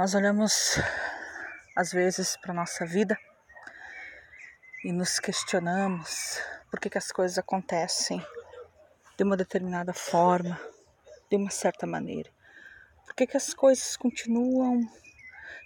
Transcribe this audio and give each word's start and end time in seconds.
Nós 0.00 0.14
olhamos 0.14 0.80
às 1.76 1.92
vezes 1.92 2.34
para 2.34 2.54
nossa 2.54 2.86
vida 2.86 3.18
e 4.82 4.92
nos 4.92 5.18
questionamos 5.20 6.40
por 6.70 6.80
que, 6.80 6.88
que 6.88 6.96
as 6.96 7.12
coisas 7.12 7.36
acontecem 7.36 8.18
de 9.18 9.22
uma 9.22 9.36
determinada 9.36 9.92
forma, 9.92 10.58
de 11.28 11.36
uma 11.36 11.50
certa 11.50 11.86
maneira. 11.86 12.30
Por 13.04 13.14
que, 13.14 13.26
que 13.26 13.36
as 13.36 13.52
coisas 13.52 13.94
continuam 13.94 14.90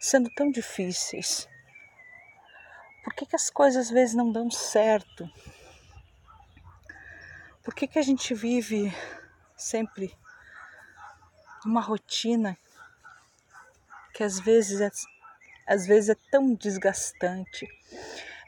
sendo 0.01 0.29
tão 0.31 0.51
difíceis? 0.51 1.49
Por 3.05 3.15
que, 3.15 3.27
que 3.27 3.37
as 3.37 3.49
coisas 3.49 3.87
às 3.87 3.91
vezes 3.93 4.17
não 4.17 4.33
dão 4.33 4.51
certo? 4.51 5.31
Por 7.63 7.73
que, 7.73 7.87
que 7.87 8.01
a 8.01 8.03
gente 8.03 8.35
vive 8.35 8.93
sempre 9.57 10.13
uma 11.65 11.81
rotina 11.81 12.59
que 14.15 14.23
às 14.23 14.39
vezes 14.39 14.81
é, 14.81 14.91
às 15.67 15.87
vezes 15.87 16.11
é 16.11 16.31
tão 16.31 16.55
desgastante, 16.55 17.69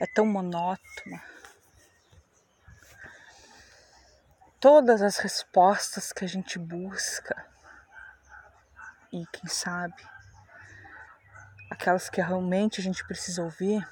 é 0.01 0.07
tão 0.07 0.25
monótona. 0.25 1.23
Todas 4.61 5.03
as 5.03 5.19
respostas 5.19 6.13
que 6.13 6.25
a 6.25 6.29
gente 6.29 6.59
busca 6.59 7.47
e 9.13 9.27
quem 9.27 9.49
sabe 9.49 10.03
aquelas 11.71 12.09
que 12.09 12.21
realmente 12.21 12.81
a 12.81 12.83
gente 12.83 13.05
precisa 13.05 13.43
ouvir, 13.43 13.87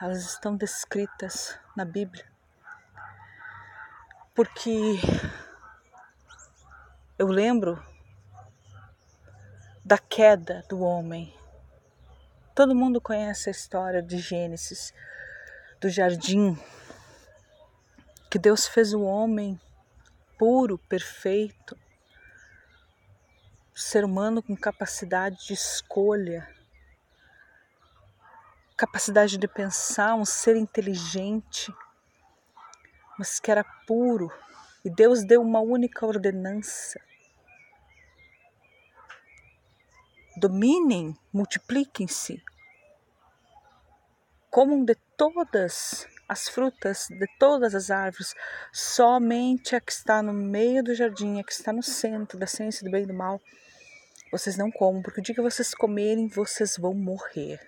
elas 0.00 0.24
estão 0.24 0.56
descritas 0.56 1.58
na 1.76 1.84
Bíblia. 1.84 2.24
Porque 4.34 4.98
eu 7.18 7.26
lembro 7.26 7.93
da 9.84 9.98
queda 9.98 10.64
do 10.66 10.80
homem. 10.80 11.36
Todo 12.54 12.74
mundo 12.74 13.02
conhece 13.02 13.50
a 13.50 13.52
história 13.52 14.00
de 14.00 14.16
Gênesis, 14.16 14.94
do 15.78 15.90
jardim, 15.90 16.58
que 18.30 18.38
Deus 18.38 18.66
fez 18.66 18.94
o 18.94 19.02
homem 19.02 19.60
puro, 20.38 20.78
perfeito, 20.78 21.76
ser 23.74 24.06
humano 24.06 24.42
com 24.42 24.56
capacidade 24.56 25.48
de 25.48 25.52
escolha, 25.52 26.48
capacidade 28.76 29.36
de 29.36 29.46
pensar, 29.46 30.14
um 30.14 30.24
ser 30.24 30.56
inteligente, 30.56 31.70
mas 33.18 33.38
que 33.38 33.50
era 33.50 33.64
puro. 33.86 34.32
E 34.82 34.88
Deus 34.88 35.24
deu 35.24 35.42
uma 35.42 35.60
única 35.60 36.06
ordenança 36.06 37.00
dominem, 40.36 41.16
multipliquem-se. 41.32 42.42
Comam 44.50 44.84
de 44.84 44.94
todas 45.16 46.06
as 46.28 46.48
frutas, 46.48 47.06
de 47.08 47.26
todas 47.38 47.74
as 47.74 47.90
árvores, 47.90 48.34
somente 48.72 49.76
a 49.76 49.80
que 49.80 49.92
está 49.92 50.22
no 50.22 50.32
meio 50.32 50.82
do 50.82 50.94
jardim, 50.94 51.38
a 51.38 51.44
que 51.44 51.52
está 51.52 51.72
no 51.72 51.82
centro 51.82 52.38
da 52.38 52.46
ciência 52.46 52.84
do 52.84 52.90
bem 52.90 53.02
e 53.04 53.06
do 53.06 53.14
mal, 53.14 53.40
vocês 54.32 54.56
não 54.56 54.70
comam, 54.70 55.02
porque 55.02 55.20
o 55.20 55.22
dia 55.22 55.34
que 55.34 55.40
vocês 55.40 55.74
comerem, 55.74 56.26
vocês 56.26 56.76
vão 56.76 56.94
morrer. 56.94 57.60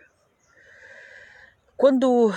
Quando 1.76 2.32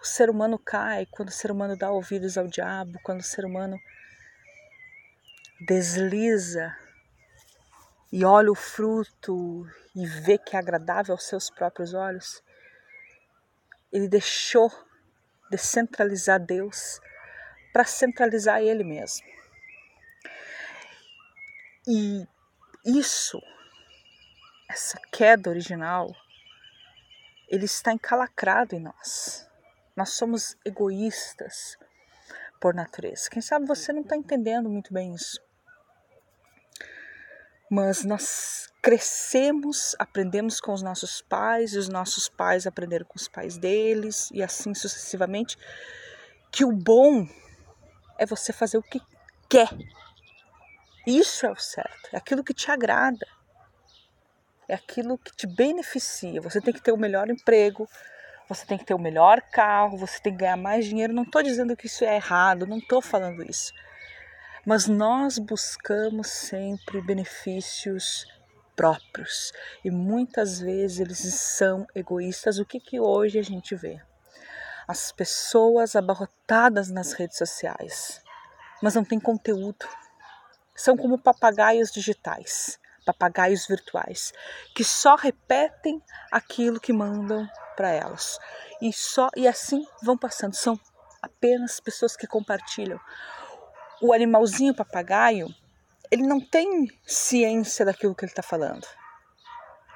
o 0.00 0.04
ser 0.04 0.30
humano 0.30 0.58
cai, 0.58 1.06
quando 1.10 1.28
o 1.28 1.32
ser 1.32 1.50
humano 1.50 1.76
dá 1.76 1.90
ouvidos 1.90 2.38
ao 2.38 2.48
diabo, 2.48 2.98
quando 3.02 3.20
o 3.20 3.24
ser 3.24 3.44
humano 3.44 3.78
desliza 5.60 6.74
e 8.10 8.24
olha 8.24 8.50
o 8.50 8.54
fruto 8.54 9.66
e 9.94 10.06
vê 10.06 10.38
que 10.38 10.56
é 10.56 10.58
agradável 10.58 11.12
aos 11.12 11.24
seus 11.24 11.50
próprios 11.50 11.92
olhos, 11.92 12.42
ele 13.92 14.08
deixou 14.08 14.70
de 15.50 15.58
centralizar 15.58 16.40
Deus 16.40 17.00
para 17.72 17.84
centralizar 17.84 18.60
ele 18.60 18.82
mesmo. 18.82 19.26
E 21.86 22.26
isso, 22.84 23.40
essa 24.70 24.98
queda 25.12 25.50
original, 25.50 26.14
ele 27.48 27.64
está 27.64 27.92
encalacrado 27.92 28.74
em 28.74 28.80
nós. 28.80 29.48
Nós 29.96 30.10
somos 30.10 30.56
egoístas 30.64 31.76
por 32.60 32.74
natureza. 32.74 33.28
Quem 33.30 33.42
sabe 33.42 33.66
você 33.66 33.92
não 33.92 34.02
está 34.02 34.16
entendendo 34.16 34.68
muito 34.68 34.92
bem 34.92 35.14
isso 35.14 35.47
mas 37.70 38.04
nós 38.04 38.72
crescemos, 38.80 39.94
aprendemos 39.98 40.60
com 40.60 40.72
os 40.72 40.82
nossos 40.82 41.20
pais, 41.20 41.74
e 41.74 41.78
os 41.78 41.88
nossos 41.88 42.28
pais 42.28 42.66
aprenderam 42.66 43.04
com 43.04 43.16
os 43.16 43.28
pais 43.28 43.58
deles, 43.58 44.30
e 44.32 44.42
assim 44.42 44.74
sucessivamente, 44.74 45.56
que 46.50 46.64
o 46.64 46.72
bom 46.72 47.26
é 48.18 48.24
você 48.24 48.52
fazer 48.52 48.78
o 48.78 48.82
que 48.82 49.00
quer. 49.48 49.68
Isso 51.06 51.46
é 51.46 51.50
o 51.50 51.56
certo, 51.56 52.08
é 52.12 52.16
aquilo 52.16 52.44
que 52.44 52.54
te 52.54 52.70
agrada, 52.70 53.26
é 54.66 54.74
aquilo 54.74 55.18
que 55.18 55.34
te 55.34 55.46
beneficia. 55.46 56.40
Você 56.40 56.60
tem 56.60 56.72
que 56.72 56.82
ter 56.82 56.92
o 56.92 56.98
melhor 56.98 57.28
emprego, 57.30 57.88
você 58.48 58.64
tem 58.64 58.78
que 58.78 58.84
ter 58.84 58.94
o 58.94 58.98
melhor 58.98 59.40
carro, 59.52 59.98
você 59.98 60.20
tem 60.20 60.32
que 60.32 60.38
ganhar 60.38 60.56
mais 60.56 60.86
dinheiro. 60.86 61.12
Não 61.12 61.22
estou 61.22 61.42
dizendo 61.42 61.76
que 61.76 61.86
isso 61.86 62.04
é 62.04 62.16
errado, 62.16 62.66
não 62.66 62.78
estou 62.78 63.00
falando 63.00 63.42
isso 63.42 63.72
mas 64.68 64.86
nós 64.86 65.38
buscamos 65.38 66.26
sempre 66.26 67.00
benefícios 67.00 68.26
próprios 68.76 69.50
e 69.82 69.90
muitas 69.90 70.60
vezes 70.60 71.00
eles 71.00 71.18
são 71.20 71.86
egoístas. 71.94 72.58
O 72.58 72.66
que, 72.66 72.78
que 72.78 73.00
hoje 73.00 73.38
a 73.38 73.42
gente 73.42 73.74
vê? 73.74 73.98
As 74.86 75.10
pessoas 75.10 75.96
abarrotadas 75.96 76.90
nas 76.90 77.14
redes 77.14 77.38
sociais, 77.38 78.20
mas 78.82 78.94
não 78.94 79.02
tem 79.06 79.18
conteúdo. 79.18 79.88
São 80.76 80.98
como 80.98 81.18
papagaios 81.18 81.90
digitais, 81.90 82.78
papagaios 83.06 83.66
virtuais, 83.66 84.34
que 84.74 84.84
só 84.84 85.16
repetem 85.16 85.98
aquilo 86.30 86.78
que 86.78 86.92
mandam 86.92 87.48
para 87.74 87.88
elas. 87.88 88.38
E 88.82 88.92
só 88.92 89.30
e 89.34 89.48
assim 89.48 89.86
vão 90.02 90.18
passando. 90.18 90.52
São 90.52 90.78
apenas 91.22 91.80
pessoas 91.80 92.14
que 92.14 92.26
compartilham 92.26 93.00
o 94.00 94.12
animalzinho 94.12 94.74
papagaio, 94.74 95.48
ele 96.10 96.22
não 96.22 96.40
tem 96.40 96.88
ciência 97.06 97.84
daquilo 97.84 98.14
que 98.14 98.24
ele 98.24 98.32
está 98.32 98.42
falando. 98.42 98.86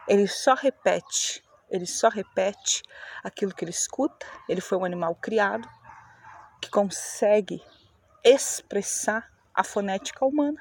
Ele 0.08 0.26
só 0.26 0.54
repete, 0.54 1.42
ele 1.70 1.86
só 1.86 2.08
repete 2.08 2.82
aquilo 3.22 3.54
que 3.54 3.64
ele 3.64 3.70
escuta. 3.70 4.26
Ele 4.48 4.60
foi 4.60 4.76
um 4.76 4.84
animal 4.84 5.14
criado 5.14 5.68
que 6.60 6.70
consegue 6.70 7.62
expressar 8.24 9.30
a 9.54 9.64
fonética 9.64 10.24
humana, 10.24 10.60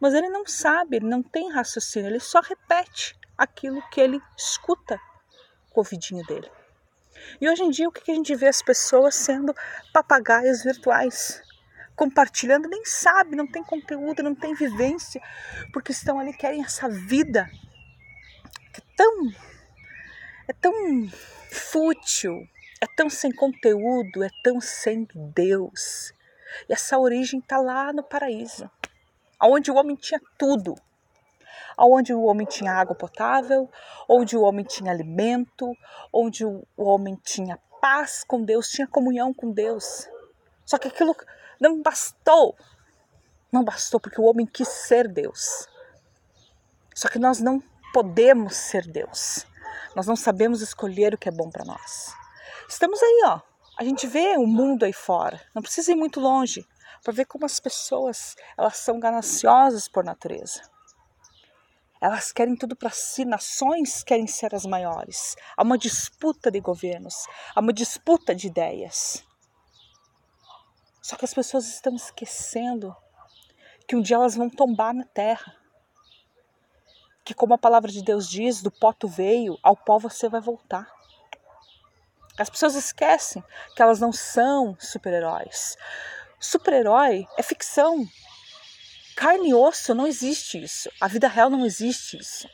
mas 0.00 0.14
ele 0.14 0.28
não 0.28 0.46
sabe, 0.46 0.96
ele 0.96 1.06
não 1.06 1.22
tem 1.22 1.52
raciocínio, 1.52 2.08
ele 2.08 2.20
só 2.20 2.40
repete 2.40 3.18
aquilo 3.36 3.82
que 3.90 4.00
ele 4.00 4.20
escuta 4.36 4.98
com 5.70 5.80
o 5.80 5.84
ouvidinho 5.84 6.24
dele. 6.26 6.50
E 7.40 7.48
hoje 7.48 7.62
em 7.62 7.70
dia 7.70 7.88
o 7.88 7.92
que 7.92 8.10
a 8.10 8.14
gente 8.14 8.34
vê 8.34 8.48
as 8.48 8.62
pessoas 8.62 9.14
sendo 9.14 9.54
papagaios 9.92 10.62
virtuais 10.62 11.42
compartilhando, 12.00 12.66
nem 12.66 12.82
sabe, 12.82 13.36
não 13.36 13.46
tem 13.46 13.62
conteúdo, 13.62 14.22
não 14.22 14.34
tem 14.34 14.54
vivência, 14.54 15.20
porque 15.70 15.92
estão 15.92 16.18
ali, 16.18 16.32
querem 16.32 16.64
essa 16.64 16.88
vida 16.88 17.46
que 18.72 18.80
é 18.80 18.84
tão, 18.96 19.28
é 20.48 20.52
tão 20.54 20.72
fútil, 21.50 22.48
é 22.80 22.86
tão 22.96 23.10
sem 23.10 23.30
conteúdo, 23.30 24.24
é 24.24 24.30
tão 24.42 24.62
sem 24.62 25.06
Deus. 25.14 26.14
E 26.66 26.72
essa 26.72 26.98
origem 26.98 27.38
está 27.38 27.58
lá 27.58 27.92
no 27.92 28.02
paraíso, 28.02 28.70
onde 29.38 29.70
o 29.70 29.74
homem 29.74 29.94
tinha 29.94 30.20
tudo. 30.38 30.74
Onde 31.78 32.14
o 32.14 32.22
homem 32.22 32.46
tinha 32.46 32.72
água 32.72 32.94
potável, 32.94 33.70
onde 34.08 34.36
o 34.36 34.42
homem 34.42 34.64
tinha 34.64 34.90
alimento, 34.90 35.70
onde 36.10 36.46
o 36.46 36.64
homem 36.76 37.14
tinha 37.22 37.58
paz 37.80 38.24
com 38.24 38.42
Deus, 38.42 38.70
tinha 38.70 38.86
comunhão 38.86 39.34
com 39.34 39.50
Deus. 39.50 40.08
Só 40.64 40.78
que 40.78 40.88
aquilo 40.88 41.14
não 41.60 41.82
bastou. 41.82 42.56
Não 43.52 43.62
bastou 43.62 44.00
porque 44.00 44.20
o 44.20 44.24
homem 44.24 44.46
quis 44.46 44.68
ser 44.68 45.06
Deus. 45.06 45.68
Só 46.94 47.08
que 47.08 47.18
nós 47.18 47.40
não 47.40 47.62
podemos 47.92 48.56
ser 48.56 48.86
Deus. 48.86 49.46
Nós 49.94 50.06
não 50.06 50.16
sabemos 50.16 50.62
escolher 50.62 51.14
o 51.14 51.18
que 51.18 51.28
é 51.28 51.32
bom 51.32 51.50
para 51.50 51.64
nós. 51.64 52.14
Estamos 52.68 53.02
aí, 53.02 53.22
ó. 53.26 53.40
A 53.76 53.84
gente 53.84 54.06
vê 54.06 54.36
o 54.36 54.46
mundo 54.46 54.84
aí 54.84 54.92
fora. 54.92 55.40
Não 55.54 55.62
precisa 55.62 55.92
ir 55.92 55.96
muito 55.96 56.20
longe 56.20 56.66
para 57.02 57.12
ver 57.12 57.24
como 57.24 57.46
as 57.46 57.58
pessoas 57.58 58.36
elas 58.56 58.76
são 58.76 59.00
gananciosas 59.00 59.88
por 59.88 60.04
natureza. 60.04 60.62
Elas 62.00 62.32
querem 62.32 62.56
tudo 62.56 62.74
para 62.74 62.90
si, 62.90 63.24
nações 63.26 64.02
querem 64.02 64.26
ser 64.26 64.54
as 64.54 64.64
maiores. 64.64 65.36
Há 65.56 65.62
uma 65.62 65.76
disputa 65.76 66.50
de 66.50 66.60
governos, 66.60 67.26
há 67.54 67.60
uma 67.60 67.72
disputa 67.72 68.34
de 68.34 68.46
ideias. 68.46 69.22
Só 71.00 71.16
que 71.16 71.24
as 71.24 71.34
pessoas 71.34 71.66
estão 71.66 71.94
esquecendo 71.94 72.94
que 73.86 73.96
um 73.96 74.02
dia 74.02 74.16
elas 74.16 74.36
vão 74.36 74.48
tombar 74.48 74.94
na 74.94 75.04
terra. 75.04 75.56
que, 77.24 77.34
como 77.34 77.54
a 77.54 77.58
palavra 77.58 77.90
de 77.90 78.02
Deus 78.02 78.28
diz, 78.28 78.60
do 78.60 78.70
pó 78.70 78.92
tu 78.92 79.06
veio, 79.06 79.56
ao 79.62 79.76
pó 79.76 79.98
você 79.98 80.28
vai 80.28 80.40
voltar. 80.40 80.90
As 82.36 82.48
pessoas 82.50 82.74
esquecem 82.74 83.44
que 83.76 83.82
elas 83.82 84.00
não 84.00 84.12
são 84.12 84.76
super-heróis. 84.80 85.76
Super-herói 86.40 87.26
é 87.36 87.42
ficção. 87.42 88.04
Carne 89.14 89.50
e 89.50 89.54
osso 89.54 89.94
não 89.94 90.06
existe 90.06 90.62
isso. 90.62 90.90
A 91.00 91.06
vida 91.06 91.28
real 91.28 91.50
não 91.50 91.66
existe 91.66 92.16
isso. 92.16 92.48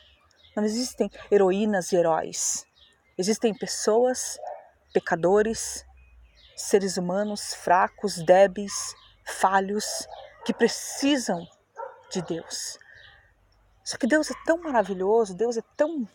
Não 0.55 0.63
existem 0.63 1.09
heroínas 1.31 1.91
e 1.91 1.95
heróis. 1.95 2.65
Existem 3.17 3.53
pessoas, 3.53 4.37
pecadores, 4.91 5.85
seres 6.57 6.97
humanos 6.97 7.53
fracos, 7.53 8.17
débeis, 8.17 8.93
falhos, 9.23 10.07
que 10.43 10.53
precisam 10.53 11.47
de 12.09 12.21
Deus. 12.21 12.79
Só 13.83 13.97
que 13.97 14.07
Deus 14.07 14.29
é 14.31 14.33
tão 14.45 14.57
maravilhoso, 14.57 15.35
Deus 15.35 15.55
é 15.55 15.61
tão. 15.77 16.07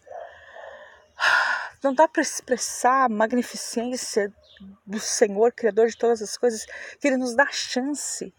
Não 1.83 1.95
dá 1.95 2.07
para 2.07 2.21
expressar 2.21 3.05
a 3.05 3.09
magnificência 3.09 4.33
do 4.87 5.01
Senhor, 5.01 5.53
Criador 5.53 5.89
de 5.89 5.97
todas 5.97 6.21
as 6.21 6.37
coisas, 6.37 6.67
que 7.01 7.09
Ele 7.09 7.17
nos 7.17 7.35
dá 7.35 7.45
a 7.45 7.53
chance 7.53 8.35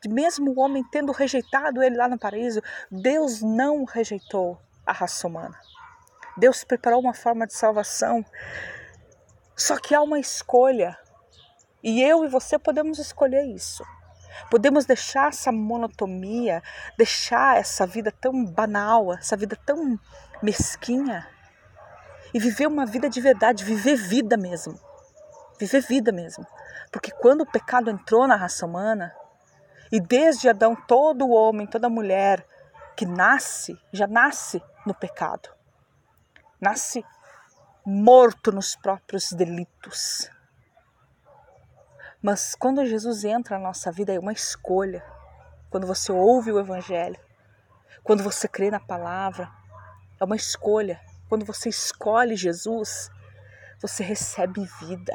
de, 0.00 0.08
mesmo 0.08 0.52
o 0.52 0.60
homem 0.60 0.84
tendo 0.90 1.12
rejeitado 1.12 1.82
Ele 1.82 1.96
lá 1.96 2.08
no 2.08 2.18
paraíso, 2.18 2.62
Deus 2.90 3.42
não 3.42 3.84
rejeitou 3.84 4.60
a 4.86 4.92
raça 4.92 5.26
humana. 5.26 5.58
Deus 6.36 6.62
preparou 6.62 7.00
uma 7.00 7.14
forma 7.14 7.46
de 7.46 7.54
salvação. 7.54 8.24
Só 9.56 9.76
que 9.76 9.94
há 9.94 10.00
uma 10.00 10.20
escolha. 10.20 10.96
E 11.82 12.02
eu 12.02 12.24
e 12.24 12.28
você 12.28 12.58
podemos 12.58 12.98
escolher 12.98 13.44
isso. 13.44 13.84
Podemos 14.50 14.84
deixar 14.86 15.28
essa 15.28 15.50
monotonia, 15.50 16.62
deixar 16.96 17.56
essa 17.56 17.86
vida 17.86 18.12
tão 18.12 18.44
banal, 18.44 19.12
essa 19.12 19.36
vida 19.36 19.56
tão 19.64 19.98
mesquinha 20.42 21.26
e 22.32 22.38
viver 22.38 22.66
uma 22.66 22.84
vida 22.84 23.08
de 23.08 23.20
verdade, 23.20 23.64
viver 23.64 23.96
vida 23.96 24.36
mesmo. 24.36 24.78
Viver 25.58 25.80
vida 25.80 26.12
mesmo. 26.12 26.46
Porque 26.92 27.10
quando 27.10 27.42
o 27.42 27.50
pecado 27.50 27.90
entrou 27.90 28.26
na 28.26 28.36
raça 28.36 28.66
humana, 28.66 29.14
e 29.90 30.00
desde 30.00 30.48
Adão 30.48 30.76
todo 30.86 31.30
homem, 31.30 31.66
toda 31.66 31.88
mulher 31.88 32.46
que 32.96 33.06
nasce, 33.06 33.78
já 33.92 34.06
nasce 34.06 34.62
no 34.84 34.94
pecado. 34.94 35.48
Nasce 36.60 37.04
morto 37.84 38.52
nos 38.52 38.76
próprios 38.76 39.32
delitos. 39.32 40.30
Mas 42.20 42.54
quando 42.54 42.84
Jesus 42.84 43.24
entra 43.24 43.58
na 43.58 43.68
nossa 43.68 43.92
vida, 43.92 44.12
é 44.12 44.18
uma 44.18 44.32
escolha. 44.32 45.04
Quando 45.70 45.86
você 45.86 46.10
ouve 46.10 46.50
o 46.50 46.58
Evangelho, 46.58 47.18
quando 48.02 48.22
você 48.22 48.48
crê 48.48 48.70
na 48.70 48.80
palavra, 48.80 49.48
é 50.20 50.24
uma 50.24 50.34
escolha. 50.34 51.00
Quando 51.28 51.44
você 51.44 51.68
escolhe 51.68 52.34
Jesus, 52.34 53.10
você 53.80 54.02
recebe 54.02 54.68
vida. 54.80 55.14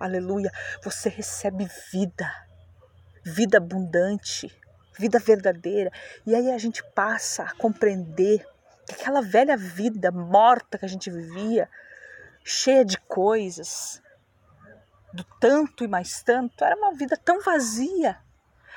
Aleluia. 0.00 0.50
Você 0.82 1.08
recebe 1.08 1.68
vida. 1.92 2.28
Vida 3.22 3.58
abundante, 3.58 4.50
vida 4.98 5.18
verdadeira. 5.18 5.92
E 6.26 6.34
aí 6.34 6.50
a 6.50 6.58
gente 6.58 6.82
passa 6.94 7.44
a 7.44 7.54
compreender 7.54 8.44
que 8.86 8.94
aquela 8.94 9.20
velha 9.20 9.56
vida 9.56 10.10
morta 10.10 10.78
que 10.78 10.84
a 10.84 10.88
gente 10.88 11.10
vivia, 11.10 11.68
cheia 12.42 12.84
de 12.84 12.98
coisas, 12.98 14.02
do 15.12 15.24
tanto 15.38 15.84
e 15.84 15.88
mais 15.88 16.22
tanto, 16.22 16.64
era 16.64 16.76
uma 16.76 16.92
vida 16.92 17.16
tão 17.16 17.40
vazia. 17.40 18.18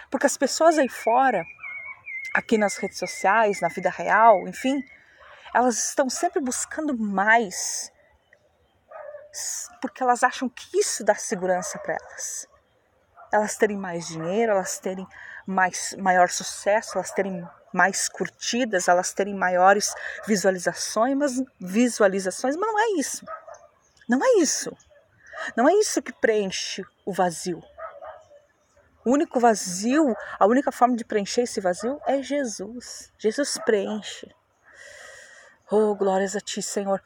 Porque 0.10 0.26
as 0.26 0.38
pessoas 0.38 0.78
aí 0.78 0.90
fora, 0.90 1.46
aqui 2.34 2.58
nas 2.58 2.78
redes 2.78 2.98
sociais, 2.98 3.62
na 3.62 3.68
vida 3.68 3.90
real, 3.90 4.48
enfim, 4.48 4.84
elas 5.54 5.90
estão 5.90 6.10
sempre 6.10 6.42
buscando 6.42 6.98
mais. 6.98 7.92
Porque 9.82 10.02
elas 10.02 10.24
acham 10.24 10.50
que 10.50 10.78
isso 10.78 11.04
dá 11.04 11.16
segurança 11.16 11.78
para 11.80 11.94
elas. 11.96 12.48
Elas 13.32 13.56
terem 13.56 13.78
mais 13.78 14.08
dinheiro, 14.08 14.52
elas 14.52 14.80
terem 14.80 15.08
mais, 15.46 15.96
maior 15.98 16.30
sucesso, 16.30 16.98
elas 16.98 17.12
terem 17.12 17.48
mais 17.74 18.08
curtidas, 18.08 18.88
elas 18.88 19.14
terem 19.14 19.34
maiores 19.34 19.94
visualizações, 20.28 21.18
mas 21.18 21.44
visualizações, 21.60 22.56
mas 22.56 22.68
não 22.68 22.80
é 22.80 23.00
isso. 23.00 23.26
Não 24.08 24.24
é 24.24 24.42
isso. 24.42 24.76
Não 25.56 25.68
é 25.68 25.74
isso 25.74 26.02
que 26.02 26.14
preenche 26.14 26.84
o 27.06 27.14
vazio. 27.14 27.64
O 29.06 29.12
único 29.12 29.40
vazio, 29.40 30.16
a 30.40 30.46
única 30.46 30.72
forma 30.72 30.96
de 30.96 31.04
preencher 31.04 31.42
esse 31.42 31.60
vazio 31.60 32.00
é 32.06 32.22
Jesus. 32.22 33.12
Jesus 33.18 33.58
preenche. 33.66 34.34
Oh, 35.70 35.94
glórias 35.96 36.36
a 36.36 36.40
Ti, 36.40 36.62
Senhor. 36.62 37.04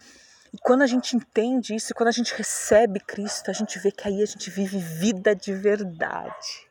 E 0.53 0.57
quando 0.59 0.83
a 0.83 0.87
gente 0.87 1.15
entende 1.15 1.75
isso, 1.75 1.95
quando 1.95 2.09
a 2.09 2.11
gente 2.13 2.33
recebe 2.35 2.99
Cristo, 2.99 3.49
a 3.49 3.53
gente 3.53 3.79
vê 3.79 3.91
que 3.91 4.07
aí 4.07 4.21
a 4.21 4.25
gente 4.25 4.49
vive 4.51 4.77
vida 4.77 5.35
de 5.35 5.53
verdade. 5.53 6.69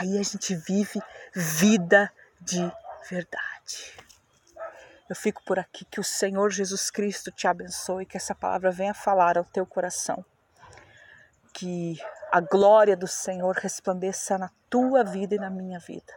Aí 0.00 0.18
a 0.18 0.22
gente 0.22 0.54
vive 0.54 1.00
vida 1.34 2.10
de 2.40 2.72
verdade. 3.08 3.96
Eu 5.10 5.14
fico 5.14 5.42
por 5.44 5.58
aqui, 5.58 5.84
que 5.84 6.00
o 6.00 6.04
Senhor 6.04 6.50
Jesus 6.50 6.90
Cristo 6.90 7.30
te 7.30 7.46
abençoe, 7.46 8.06
que 8.06 8.16
essa 8.16 8.34
palavra 8.34 8.70
venha 8.70 8.94
falar 8.94 9.36
ao 9.36 9.44
teu 9.44 9.66
coração 9.66 10.24
que 11.52 11.98
a 12.30 12.40
glória 12.40 12.96
do 12.96 13.06
Senhor 13.06 13.54
resplandeça 13.56 14.38
na 14.38 14.50
tua 14.70 15.04
vida 15.04 15.34
e 15.34 15.38
na 15.38 15.50
minha 15.50 15.78
vida. 15.78 16.12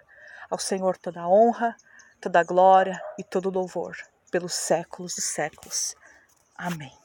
Ao 0.50 0.58
Senhor 0.58 0.98
toda 0.98 1.22
a 1.22 1.28
honra, 1.28 1.76
toda 2.22 2.40
a 2.40 2.44
glória 2.44 3.02
e 3.18 3.24
todo 3.24 3.50
o 3.50 3.52
louvor 3.52 3.96
pelos 4.32 4.54
séculos 4.54 5.16
dos 5.16 5.26
séculos. 5.26 5.96
Amém. 6.58 7.05